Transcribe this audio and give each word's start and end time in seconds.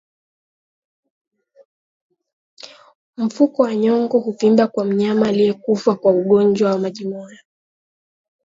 Mfuko 3.17 3.61
wa 3.63 3.75
nyongo 3.75 4.19
huvimba 4.19 4.67
kwa 4.67 4.85
mnyama 4.85 5.27
aliyekufa 5.27 5.95
kwa 5.95 6.11
ugonjwa 6.11 6.71
wa 6.71 6.79
majimoyo 6.79 7.37